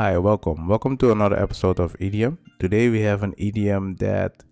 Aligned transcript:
Hi, 0.00 0.16
welcome. 0.16 0.66
Welcome 0.66 0.96
to 0.96 1.12
another 1.12 1.38
episode 1.38 1.78
of 1.78 1.94
idiom. 2.00 2.38
Today 2.58 2.88
we 2.88 3.02
have 3.02 3.22
an 3.22 3.34
idiom 3.36 3.96
that 3.96 4.42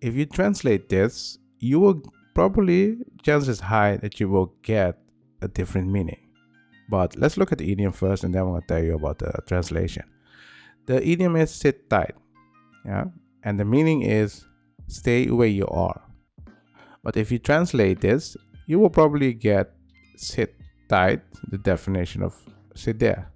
if 0.00 0.16
you 0.16 0.26
translate 0.26 0.88
this, 0.88 1.38
you 1.60 1.78
will 1.78 2.02
probably 2.34 2.96
chances 3.22 3.60
high 3.60 3.98
that 3.98 4.18
you 4.18 4.28
will 4.28 4.52
get 4.62 4.98
a 5.42 5.46
different 5.46 5.92
meaning. 5.92 6.18
But 6.88 7.14
let's 7.14 7.36
look 7.36 7.52
at 7.52 7.58
the 7.58 7.70
idiom 7.70 7.92
first 7.92 8.24
and 8.24 8.34
then 8.34 8.42
I'm 8.42 8.48
going 8.48 8.62
to 8.62 8.66
tell 8.66 8.82
you 8.82 8.96
about 8.96 9.20
the 9.20 9.32
translation. 9.46 10.02
The 10.86 11.08
idiom 11.08 11.36
is 11.36 11.54
sit 11.54 11.88
tight. 11.88 12.16
Yeah. 12.84 13.04
And 13.44 13.60
the 13.60 13.64
meaning 13.64 14.02
is 14.02 14.44
stay 14.88 15.30
where 15.30 15.46
you 15.46 15.68
are. 15.68 16.02
But 17.04 17.16
if 17.16 17.30
you 17.30 17.38
translate 17.38 18.00
this, 18.00 18.36
you 18.66 18.80
will 18.80 18.90
probably 18.90 19.34
get 19.34 19.72
sit 20.16 20.56
tight, 20.88 21.22
the 21.48 21.58
definition 21.58 22.24
of 22.24 22.34
sit 22.74 22.98
there 22.98 23.30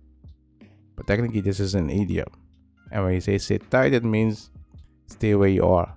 but 0.96 1.06
technically 1.06 1.40
this 1.40 1.60
is 1.60 1.74
an 1.74 1.90
idiom. 1.90 2.28
And 2.90 3.04
when 3.04 3.14
you 3.14 3.20
say 3.20 3.38
sit 3.38 3.70
tight 3.70 3.94
it 3.94 4.04
means 4.04 4.50
stay 5.06 5.34
where 5.34 5.48
you 5.48 5.66
are. 5.66 5.96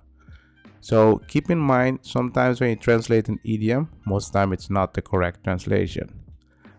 So 0.80 1.20
keep 1.28 1.50
in 1.50 1.58
mind 1.58 2.00
sometimes 2.02 2.60
when 2.60 2.70
you 2.70 2.76
translate 2.76 3.28
an 3.28 3.40
idiom 3.44 3.90
most 4.06 4.32
time 4.32 4.52
it's 4.52 4.70
not 4.70 4.94
the 4.94 5.02
correct 5.02 5.44
translation. 5.44 6.08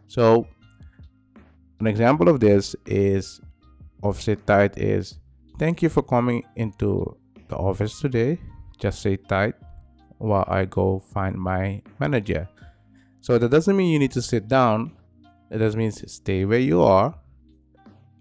So 0.08 0.48
an 1.80 1.88
example 1.88 2.30
of 2.30 2.40
this 2.40 2.76
is 2.86 3.40
of 4.04 4.22
sit 4.22 4.46
tight 4.46 4.78
is 4.78 5.20
thank 5.58 5.82
you 5.82 5.90
for 5.90 6.02
coming 6.02 6.44
into 6.56 7.18
the 7.48 7.56
office 7.56 8.00
today. 8.00 8.40
Just 8.78 9.02
sit 9.02 9.28
tight 9.28 9.56
while 10.20 10.46
i 10.48 10.66
go 10.66 11.00
find 11.00 11.36
my 11.36 11.82
manager. 12.00 12.48
So 13.22 13.38
that 13.38 13.50
doesn't 13.50 13.76
mean 13.76 13.92
you 13.92 14.00
need 14.00 14.12
to 14.12 14.22
sit 14.22 14.48
down. 14.48 14.92
It 15.50 15.60
just 15.60 15.76
means 15.76 16.04
stay 16.12 16.46
where 16.46 16.60
you 16.60 16.82
are 16.82 17.16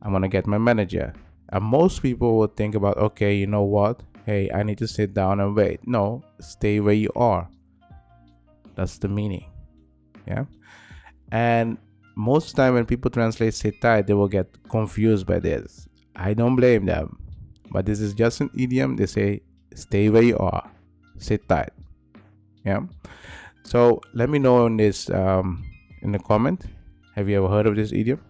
I'm 0.03 0.13
gonna 0.13 0.29
get 0.29 0.47
my 0.47 0.59
manager. 0.59 1.13
And 1.51 1.65
most 1.65 2.03
people 2.03 2.39
would 2.39 2.57
think 2.57 2.75
about, 2.75 2.99
okay, 2.99 3.35
you 3.35 3.47
know 3.47 3.63
what? 3.63 4.03
Hey, 4.27 4.51
I 4.53 4.63
need 4.63 4.79
to 4.79 4.87
sit 4.87 5.15
down 5.15 5.41
and 5.41 5.57
wait. 5.57 5.81
No, 5.87 6.23
stay 6.41 6.81
where 6.81 6.95
you 6.95 7.11
are. 7.17 7.49
That's 8.75 8.99
the 8.99 9.09
meaning. 9.09 9.47
Yeah. 10.27 10.45
And 11.33 11.79
most 12.15 12.55
time 12.55 12.75
when 12.75 12.85
people 12.85 13.11
translate 13.11 13.55
sit 13.55 13.81
tight, 13.81 14.07
they 14.07 14.15
will 14.15 14.29
get 14.29 14.47
confused 14.69 15.27
by 15.27 15.39
this. 15.39 15.89
I 16.15 16.35
don't 16.35 16.57
blame 16.57 16.85
them. 16.85 17.19
But 17.71 17.87
this 17.87 18.01
is 18.01 18.13
just 18.15 18.41
an 18.41 18.51
idiom. 18.57 18.97
They 18.97 19.07
say 19.07 19.43
stay 19.75 20.11
where 20.11 20.23
you 20.23 20.37
are. 20.39 20.71
Sit 21.17 21.49
tight. 21.49 21.71
Yeah. 22.65 22.81
So 23.63 24.01
let 24.15 24.31
me 24.31 24.39
know 24.39 24.67
in 24.67 24.77
this 24.77 25.11
um, 25.11 25.65
in 26.03 26.13
the 26.13 26.19
comment. 26.19 26.65
Have 27.15 27.29
you 27.29 27.37
ever 27.39 27.49
heard 27.49 27.67
of 27.67 27.77
this 27.77 27.93
idiom? 27.93 28.21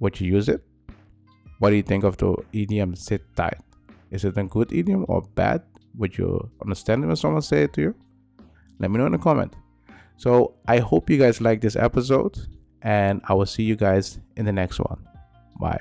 Would 0.00 0.20
you 0.20 0.32
use 0.32 0.48
it? 0.48 0.62
What 1.62 1.70
do 1.70 1.76
you 1.76 1.84
think 1.84 2.02
of 2.02 2.16
the 2.16 2.34
idiom 2.52 2.96
sit 2.96 3.22
tight? 3.36 3.60
Is 4.10 4.24
it 4.24 4.36
a 4.36 4.42
good 4.42 4.72
idiom 4.72 5.06
or 5.06 5.22
bad? 5.22 5.62
Would 5.96 6.18
you 6.18 6.50
understand 6.60 7.04
it 7.04 7.06
when 7.06 7.14
someone 7.14 7.40
say 7.40 7.62
it 7.62 7.72
to 7.74 7.80
you? 7.80 7.94
Let 8.80 8.90
me 8.90 8.98
know 8.98 9.06
in 9.06 9.12
the 9.12 9.18
comment. 9.18 9.54
So 10.16 10.54
I 10.66 10.80
hope 10.80 11.08
you 11.08 11.18
guys 11.18 11.40
like 11.40 11.60
this 11.60 11.76
episode 11.76 12.36
and 12.82 13.20
I 13.28 13.34
will 13.34 13.46
see 13.46 13.62
you 13.62 13.76
guys 13.76 14.18
in 14.36 14.44
the 14.44 14.50
next 14.50 14.80
one. 14.80 15.06
Bye. 15.60 15.78